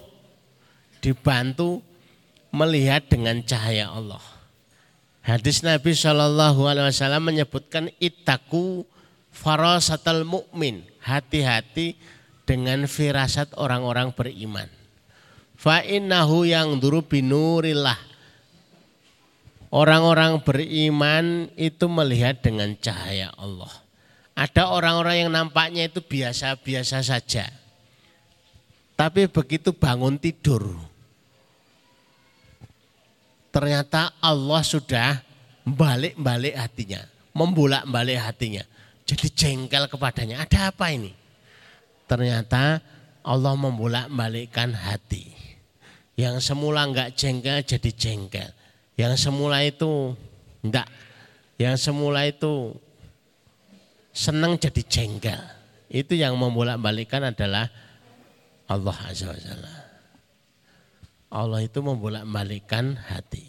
[0.99, 1.79] dibantu
[2.51, 4.19] melihat dengan cahaya Allah.
[5.23, 8.83] Hadis Nabi Shallallahu Alaihi Wasallam menyebutkan itaku
[9.31, 10.83] farasatul mukmin.
[10.99, 11.95] Hati-hati
[12.43, 14.67] dengan firasat orang-orang beriman.
[15.55, 18.03] Fa innahu yang duru binurillah.
[19.71, 23.90] Orang-orang beriman itu melihat dengan cahaya Allah.
[24.41, 27.53] Ada orang-orang yang nampaknya itu biasa-biasa saja.
[28.97, 30.81] Tapi begitu bangun tidur,
[33.53, 35.21] ternyata Allah sudah
[35.69, 37.05] balik-balik hatinya,
[37.37, 38.65] membolak-balik hatinya.
[39.05, 40.41] Jadi jengkel kepadanya.
[40.45, 41.13] Ada apa ini?
[42.09, 42.81] Ternyata
[43.21, 45.37] Allah membolak-balikkan hati.
[46.17, 48.49] Yang semula enggak jengkel jadi jengkel.
[48.97, 50.17] Yang semula itu
[50.65, 50.89] enggak.
[51.61, 52.77] Yang semula itu
[54.11, 55.41] senang jadi jengkel.
[55.91, 57.67] Itu yang membolak-balikkan adalah
[58.71, 59.75] Allah Azza wa Jalla.
[61.31, 63.47] Allah itu membolak-balikkan hati.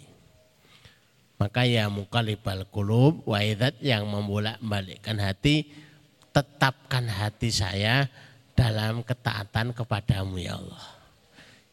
[1.38, 5.66] Maka ya mukalibal kulub waidat yang membolak-balikkan hati,
[6.30, 8.06] tetapkan hati saya
[8.54, 10.86] dalam ketaatan kepadamu ya Allah.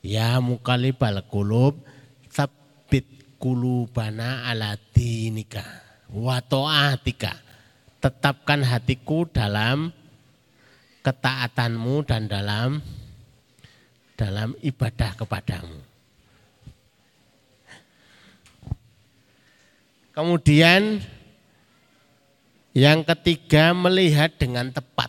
[0.01, 1.77] Ya mukalibal kulub
[2.33, 3.05] sabit
[3.37, 5.65] kulubana ala dinika
[6.09, 7.48] wa ta'atika.
[7.99, 9.91] Tetapkan hatiku dalam
[11.03, 12.79] ketaatanmu dan dalam
[14.19, 15.79] dalam ibadah kepadamu.
[20.11, 20.99] Kemudian
[22.75, 25.07] yang ketiga melihat dengan tepat.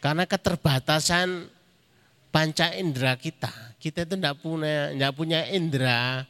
[0.00, 1.52] Karena keterbatasan
[2.32, 3.52] panca indera kita.
[3.76, 6.24] Kita itu tidak punya tidak punya indera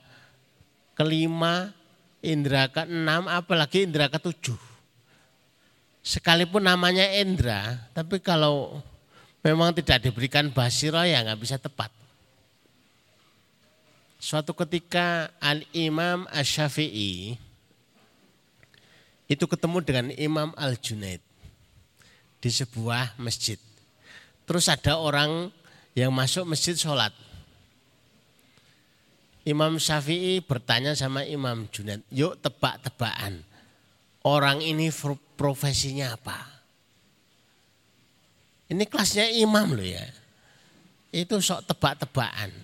[0.99, 1.71] kelima,
[2.21, 4.57] indera keenam, apalagi indera ketujuh.
[6.01, 8.81] Sekalipun namanya indera, tapi kalau
[9.45, 11.93] memang tidak diberikan basiro ya nggak bisa tepat.
[14.21, 17.41] Suatu ketika Al-Imam Ash-Syafi'i
[19.31, 21.25] itu ketemu dengan Imam Al-Junaid
[22.41, 23.57] di sebuah masjid.
[24.45, 25.49] Terus ada orang
[25.97, 27.15] yang masuk masjid sholat.
[29.51, 33.43] Imam Syafi'i bertanya sama Imam Junaid, yuk tebak-tebakan.
[34.23, 34.95] Orang ini
[35.35, 36.39] profesinya apa?
[38.71, 40.07] Ini kelasnya imam loh ya.
[41.11, 42.55] Itu sok tebak-tebakan.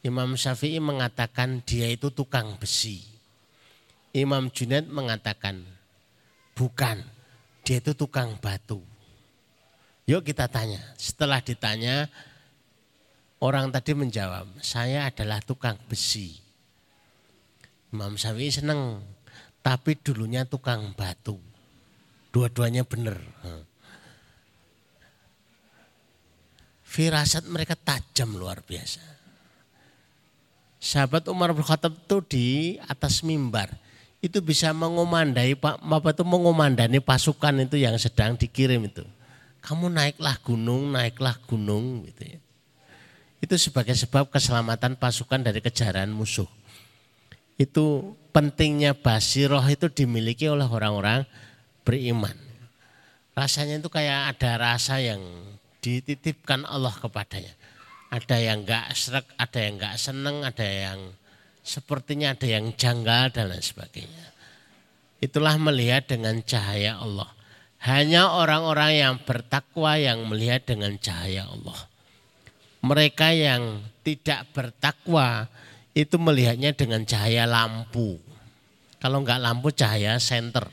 [0.00, 3.04] Imam Syafi'i mengatakan dia itu tukang besi.
[4.16, 5.60] Imam Junaid mengatakan
[6.56, 7.04] bukan,
[7.60, 8.80] dia itu tukang batu.
[10.08, 10.80] Yuk kita tanya.
[10.96, 12.08] Setelah ditanya,
[13.44, 16.40] orang tadi menjawab, saya adalah tukang besi.
[17.92, 19.04] Imam Syafi'i senang,
[19.60, 21.36] tapi dulunya tukang batu.
[22.32, 23.20] Dua-duanya benar.
[26.82, 29.04] Firasat mereka tajam luar biasa.
[30.80, 32.46] Sahabat Umar bin Khattab itu di
[32.84, 33.72] atas mimbar
[34.20, 39.04] itu bisa mengomandai Pak apa itu mengomandani pasukan itu yang sedang dikirim itu.
[39.64, 42.43] Kamu naiklah gunung, naiklah gunung gitu ya.
[43.44, 46.48] Itu sebagai sebab keselamatan pasukan dari kejaran musuh.
[47.60, 51.28] Itu pentingnya basiroh itu dimiliki oleh orang-orang
[51.84, 52.32] beriman.
[53.36, 55.20] Rasanya itu kayak ada rasa yang
[55.84, 57.52] dititipkan Allah kepadanya.
[58.08, 61.12] Ada yang enggak serak, ada yang enggak seneng, ada yang
[61.60, 64.26] sepertinya ada yang janggal dan lain sebagainya.
[65.20, 67.28] Itulah melihat dengan cahaya Allah.
[67.84, 71.92] Hanya orang-orang yang bertakwa yang melihat dengan cahaya Allah.
[72.84, 75.48] Mereka yang tidak bertakwa
[75.96, 78.20] itu melihatnya dengan cahaya lampu.
[79.00, 80.68] Kalau enggak lampu cahaya senter.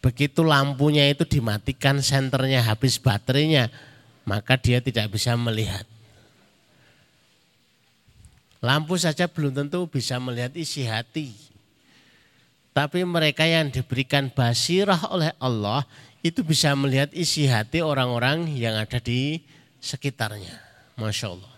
[0.00, 3.68] Begitu lampunya itu dimatikan senternya habis baterainya,
[4.24, 5.84] maka dia tidak bisa melihat.
[8.64, 11.36] Lampu saja belum tentu bisa melihat isi hati.
[12.72, 15.84] Tapi mereka yang diberikan basirah oleh Allah
[16.24, 19.44] itu bisa melihat isi hati orang-orang yang ada di
[19.84, 20.56] sekitarnya.
[20.96, 21.52] Masya Allah.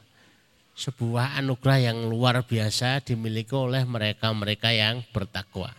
[0.77, 5.71] Sebuah anugerah yang luar biasa dimiliki oleh mereka-mereka yang bertakwa.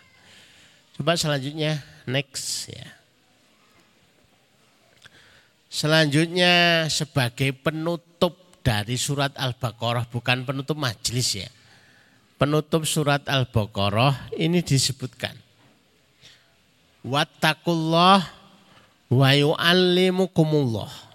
[0.98, 2.88] Coba selanjutnya next ya.
[5.70, 8.34] Selanjutnya sebagai penutup
[8.66, 11.50] dari surat Al-Baqarah bukan penutup majelis ya.
[12.42, 15.38] Penutup surat Al-Baqarah ini disebutkan.
[17.06, 18.26] Wattakullah
[19.14, 21.07] wa yu'allimukumullah.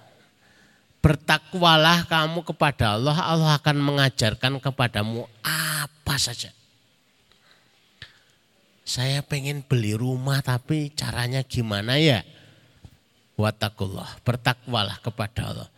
[1.02, 6.54] Bertakwalah kamu kepada Allah, Allah akan mengajarkan kepadamu apa saja.
[8.86, 12.22] Saya pengen beli rumah tapi caranya gimana ya?
[13.34, 15.68] Wattakullah, bertakwalah kepada Allah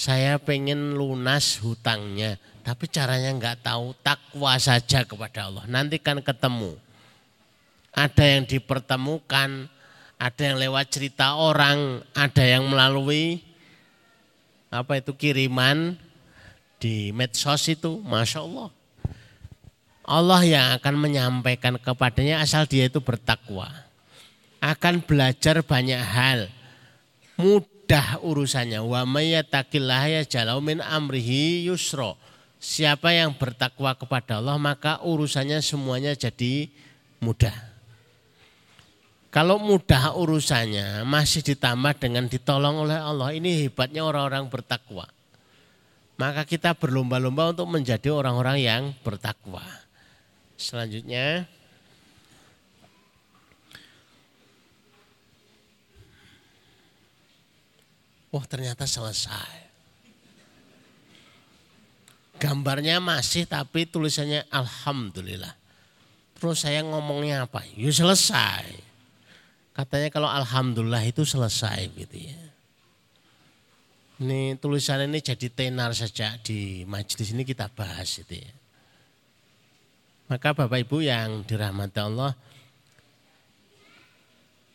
[0.00, 5.68] saya pengen lunas hutangnya, tapi caranya nggak tahu, takwa saja kepada Allah.
[5.68, 6.72] Nanti kan ketemu.
[7.92, 9.68] Ada yang dipertemukan,
[10.16, 13.44] ada yang lewat cerita orang, ada yang melalui
[14.70, 15.98] apa itu kiriman
[16.78, 18.70] di medsos itu, masya Allah.
[20.06, 23.70] Allah yang akan menyampaikan kepadanya asal dia itu bertakwa.
[24.58, 26.50] Akan belajar banyak hal.
[27.38, 28.82] Mudah urusannya.
[28.82, 32.18] Wa mayyataqillaha jalau min amrihi yusro.
[32.58, 36.68] Siapa yang bertakwa kepada Allah maka urusannya semuanya jadi
[37.22, 37.69] mudah.
[39.30, 43.30] Kalau mudah urusannya masih ditambah dengan ditolong oleh Allah.
[43.30, 45.06] Ini hebatnya orang-orang bertakwa.
[46.18, 49.62] Maka kita berlomba-lomba untuk menjadi orang-orang yang bertakwa.
[50.58, 51.46] Selanjutnya
[58.30, 59.70] Wah ternyata selesai.
[62.38, 65.50] Gambarnya masih tapi tulisannya Alhamdulillah.
[66.38, 67.66] Terus saya ngomongnya apa?
[67.74, 68.89] Ya selesai.
[69.80, 72.36] Katanya kalau Alhamdulillah itu selesai gitu ya.
[74.20, 78.52] Ini tulisan ini jadi tenar saja di majelis ini kita bahas itu ya.
[80.28, 82.36] Maka Bapak Ibu yang dirahmati Allah,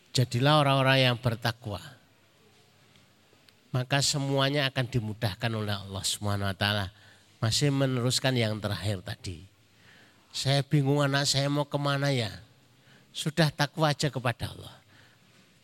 [0.10, 1.78] jadilah orang-orang yang bertakwa.
[3.78, 6.03] Maka semuanya akan dimudahkan oleh Allah
[6.58, 6.89] taala.
[7.38, 9.45] Masih meneruskan yang terakhir tadi.
[10.34, 12.34] Saya bingung anak saya mau ke mana ya.
[13.14, 14.84] Sudah takwa aja kepada Allah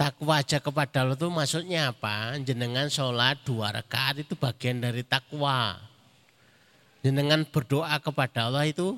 [0.01, 2.33] takwa aja kepada Allah itu maksudnya apa?
[2.41, 5.77] Jenengan sholat dua rakaat itu bagian dari takwa.
[7.05, 8.97] Jenengan berdoa kepada Allah itu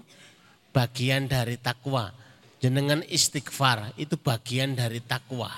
[0.72, 2.16] bagian dari takwa.
[2.64, 5.52] Jenengan istighfar itu bagian dari takwa.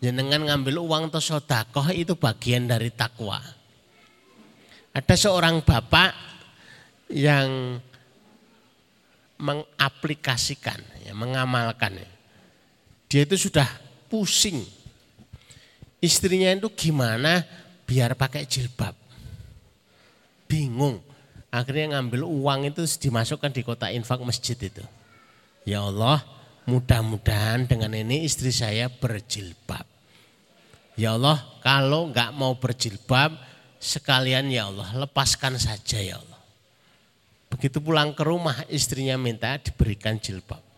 [0.00, 3.36] Jenengan ngambil uang atau sodakoh itu bagian dari takwa.
[4.96, 6.16] Ada seorang bapak
[7.12, 7.76] yang
[9.36, 12.00] mengaplikasikan, ya, mengamalkan.
[13.12, 14.66] Dia itu sudah pusing.
[16.02, 17.46] Istrinya itu gimana
[17.86, 18.98] biar pakai jilbab.
[20.50, 20.98] Bingung.
[21.50, 24.82] Akhirnya ngambil uang itu dimasukkan di kota infak masjid itu.
[25.66, 26.22] Ya Allah,
[26.66, 29.86] mudah-mudahan dengan ini istri saya berjilbab.
[30.94, 33.34] Ya Allah, kalau nggak mau berjilbab,
[33.82, 36.40] sekalian ya Allah, lepaskan saja ya Allah.
[37.50, 40.69] Begitu pulang ke rumah, istrinya minta diberikan jilbab.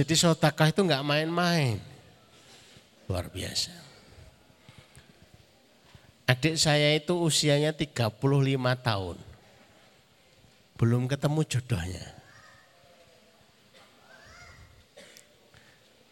[0.00, 1.76] Jadi sotakah itu nggak main-main.
[3.04, 3.68] Luar biasa.
[6.24, 8.16] Adik saya itu usianya 35
[8.80, 9.20] tahun.
[10.80, 12.06] Belum ketemu jodohnya.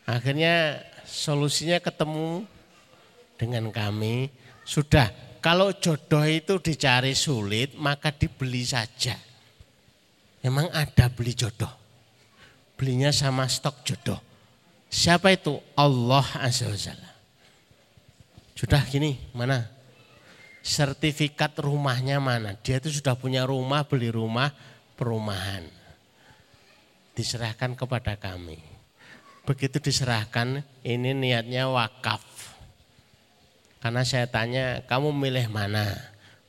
[0.05, 2.45] Akhirnya solusinya ketemu
[3.41, 4.29] dengan kami.
[4.69, 5.09] Sudah,
[5.41, 9.17] kalau jodoh itu dicari sulit, maka dibeli saja.
[10.45, 11.78] Memang ada beli jodoh
[12.79, 14.23] belinya sama stok jodoh.
[14.89, 15.59] Siapa itu?
[15.75, 17.11] Allah Azza wa Jalla.
[18.55, 19.67] Sudah gini, mana?
[20.63, 22.55] Sertifikat rumahnya mana?
[22.63, 24.55] Dia itu sudah punya rumah, beli rumah,
[24.95, 25.67] perumahan.
[27.13, 28.63] Diserahkan kepada kami.
[29.43, 32.23] Begitu diserahkan, ini niatnya wakaf.
[33.79, 35.95] Karena saya tanya, kamu milih mana?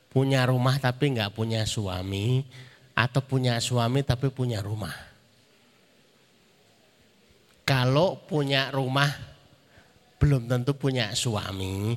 [0.09, 2.41] Punya rumah tapi nggak punya suami,
[2.97, 5.09] atau punya suami tapi punya rumah?
[7.70, 9.13] Kalau punya rumah
[10.17, 11.93] belum tentu punya suami.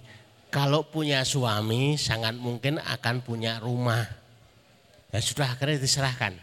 [0.53, 4.05] Kalau punya suami sangat mungkin akan punya rumah.
[5.09, 6.37] Ya sudah akhirnya diserahkan.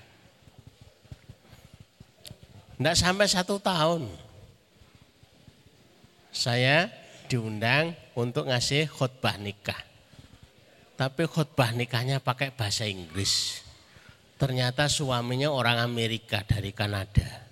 [2.73, 4.09] Tidak sampai satu tahun.
[6.33, 6.89] Saya
[7.29, 9.77] diundang untuk ngasih khutbah nikah.
[10.97, 13.61] Tapi khutbah nikahnya pakai bahasa Inggris.
[14.41, 17.48] Ternyata suaminya orang Amerika dari Kanada.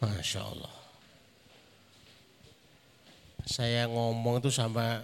[0.00, 0.74] Masya Allah.
[3.44, 5.00] Saya ngomong itu sampai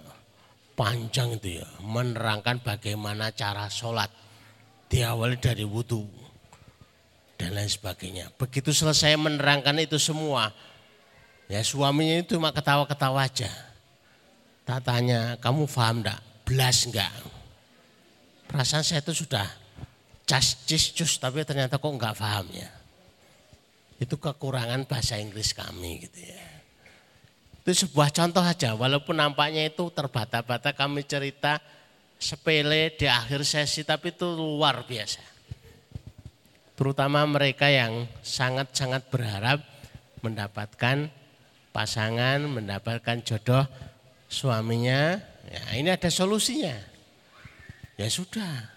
[0.76, 4.08] panjang itu ya, menerangkan bagaimana cara sholat.
[4.86, 6.06] Diawali dari wudhu
[7.36, 8.32] dan lain sebagainya.
[8.38, 10.52] Begitu selesai menerangkan itu semua,
[11.50, 13.50] ya suaminya itu cuma ketawa-ketawa aja.
[14.66, 16.20] Tak tanya, kamu paham enggak?
[16.46, 17.10] Belas enggak?
[18.46, 19.46] Perasaan saya itu sudah
[20.22, 22.70] cas cis cus, tapi ternyata kok enggak paham ya.
[23.96, 26.44] Itu kekurangan bahasa Inggris kami gitu ya.
[27.64, 31.58] Itu sebuah contoh saja, walaupun nampaknya itu terbata-bata kami cerita
[32.14, 35.20] sepele di akhir sesi, tapi itu luar biasa.
[36.76, 39.64] Terutama mereka yang sangat-sangat berharap
[40.20, 41.08] mendapatkan
[41.72, 43.64] pasangan, mendapatkan jodoh
[44.28, 45.18] suaminya.
[45.48, 46.76] Ya, ini ada solusinya.
[47.96, 48.72] Ya sudah.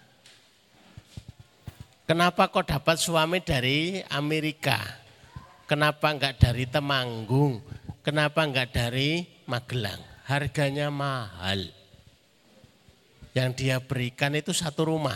[2.08, 4.99] Kenapa kok dapat suami dari Amerika?
[5.70, 7.62] Kenapa enggak dari Temanggung?
[8.02, 10.02] Kenapa enggak dari Magelang?
[10.26, 11.70] Harganya mahal.
[13.30, 15.14] yang dia berikan itu satu rumah.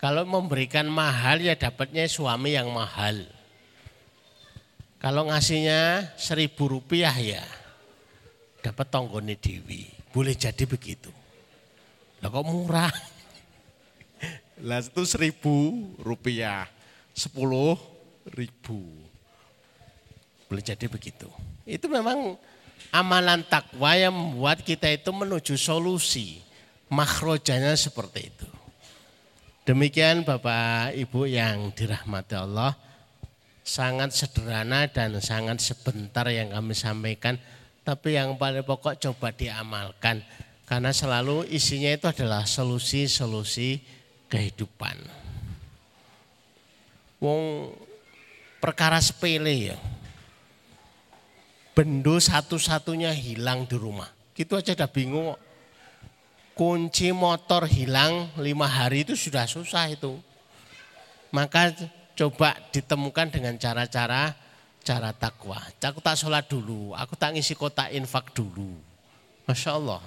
[0.00, 3.28] Kalau memberikan mahal ya dapatnya suami yang mahal.
[4.96, 7.44] Kalau ngasihnya seribu rupiah ya
[8.64, 9.92] dapat tonggone dewi.
[10.08, 11.12] Boleh jadi begitu.
[12.24, 12.94] Lah kok murah?
[14.64, 16.64] Lah itu seribu rupiah,
[17.12, 17.76] sepuluh
[18.30, 19.01] ribu.
[20.52, 21.32] Boleh jadi begitu.
[21.64, 22.36] Itu memang
[22.92, 26.44] amalan takwa yang membuat kita itu menuju solusi.
[26.92, 28.44] Makhrojanya seperti itu.
[29.64, 32.76] Demikian Bapak Ibu yang dirahmati Allah.
[33.64, 37.40] Sangat sederhana dan sangat sebentar yang kami sampaikan.
[37.80, 40.20] Tapi yang paling pokok coba diamalkan.
[40.68, 43.80] Karena selalu isinya itu adalah solusi-solusi
[44.28, 45.00] kehidupan.
[47.24, 47.72] Wong
[48.60, 49.80] perkara sepele ya.
[51.72, 54.08] Bendo satu-satunya hilang di rumah.
[54.36, 55.32] Gitu aja udah bingung.
[56.52, 60.20] Kunci motor hilang lima hari itu sudah susah itu.
[61.32, 61.72] Maka
[62.12, 64.36] coba ditemukan dengan cara-cara
[64.82, 65.62] cara takwa.
[65.80, 68.76] Aku tak sholat dulu, aku tak ngisi kotak infak dulu.
[69.46, 70.02] Masya Allah.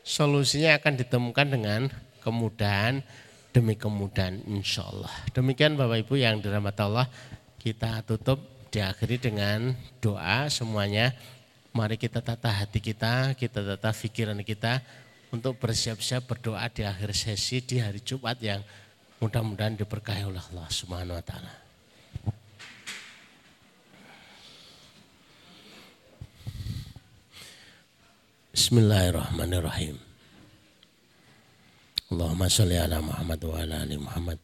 [0.00, 1.80] Solusinya akan ditemukan dengan
[2.24, 3.04] kemudahan
[3.50, 5.12] demi kemudahan insya Allah.
[5.34, 7.06] Demikian Bapak Ibu yang dirahmati Allah,
[7.60, 8.40] kita tutup
[8.70, 11.12] diakhiri dengan doa semuanya.
[11.70, 14.82] Mari kita tata hati kita, kita tata pikiran kita
[15.30, 18.62] untuk bersiap-siap berdoa di akhir sesi di hari Jumat yang
[19.22, 21.52] mudah-mudahan diberkahi oleh Allah Subhanahu wa taala.
[28.50, 30.10] Bismillahirrahmanirrahim.
[32.10, 34.38] Allahumma salli ala Muhammad wa ala ali Muhammad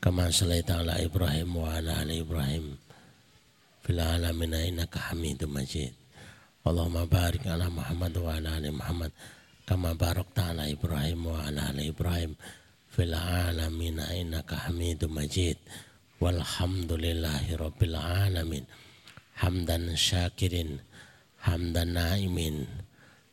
[0.00, 2.74] kama sallaita ala Ibrahim wa ala ali Ibrahim
[3.82, 5.92] fil alamin innaka Hamidum Majid.
[6.62, 9.10] Allahumma barik ala Muhammad wa ala ali Muhammad
[9.66, 12.38] kama barakta ala Ibrahim wa ala ali Ibrahim
[12.86, 15.58] fil alamin innaka Hamidum Majid.
[16.22, 18.62] Walhamdulillahi rabbil alamin.
[19.42, 20.78] Hamdan syakirin,
[21.42, 22.62] hamdan naimin,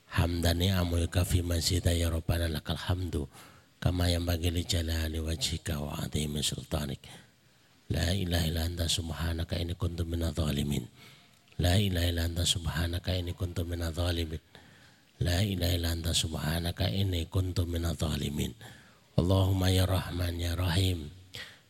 [0.09, 3.29] hamdan ni'amul kafi masjidah ya rabbana lakal hamdu
[3.77, 6.99] kama yang bagi li jalali wajhika wa azimi sultanik
[7.89, 10.85] la ilaha illa anta subhanaka inni kuntu minadh dhalimin
[11.57, 14.41] la ilaha illa anta subhanaka inni kuntu minadh dhalimin
[15.19, 18.53] la ilaha illa anta subhanaka inni kuntu minadh dhalimin
[19.19, 21.11] Allahumma ya Rahman ya Rahim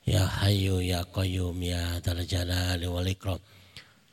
[0.05, 3.41] ya Hayyu ya Qayyum ya Dzal Jalali wal Ikram.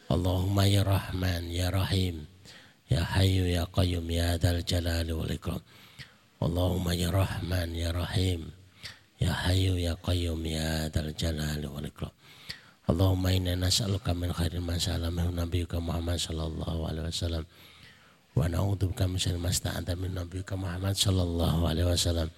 [0.09, 2.25] Allahumma ya Rahman ya Rahim
[2.89, 5.61] ya Hayyu ya Qayyum ya Dzal Jalali wal Ikram.
[6.41, 8.49] Allahumma ya Rahman ya Rahim
[9.17, 12.13] ya Hayyu ya Qayyum ya Dzal Jalali wal Ikram.
[12.87, 17.45] Allahumma inna nas'aluka min khairin ma sa'ala nabiyyuka Muhammad sallallahu alaihi wasallam.
[18.37, 22.31] Wa na'udzubika min syarri ma sta'anta min nabiyyuka Muhammad sallallahu alaihi wasallam.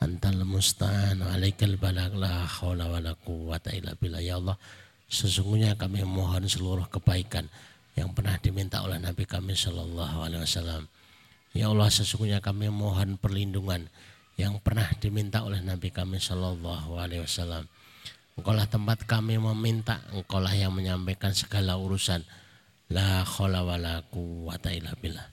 [0.00, 4.24] Antal musta'an alaikal balag la haula wala quwwata illa billah.
[4.24, 4.56] Ya Allah
[5.12, 7.52] sesungguhnya kami mohon seluruh kebaikan
[7.92, 10.88] yang pernah diminta oleh Nabi kami sallallahu alaihi wasallam.
[11.52, 13.92] Ya Allah sesungguhnya kami mohon perlindungan
[14.34, 17.70] yang pernah diminta oleh Nabi kami Shallallahu Alaihi Wasallam.
[18.34, 22.26] Engkaulah tempat kami meminta, engkaulah yang menyampaikan segala urusan.
[22.90, 25.28] La khawla wa la quwata illa billah.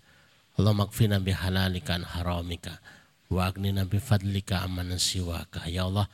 [0.61, 2.77] Allah makfina bihalalika an haramika.
[3.33, 5.65] Wa agnina bifadlika aman siwaka.
[5.65, 6.05] Ya Allah,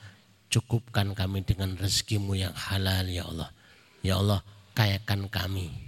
[0.47, 3.51] cukupkan kami dengan rezekimu yang halal ya Allah.
[3.99, 4.39] Ya Allah,
[4.77, 5.87] kayakan kami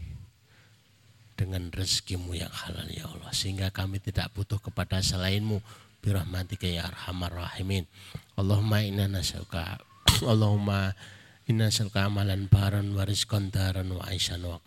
[1.39, 5.64] dengan rezekimu yang halal ya Allah sehingga kami tidak butuh kepada selainmu
[6.02, 7.86] birahmatika ya arhamar rahimin.
[8.39, 9.84] Allahumma inna nas'aluka
[10.32, 10.97] Allahumma
[11.45, 14.56] inna nas'aluka amalan baran wa rizqan daran wa aisyan wa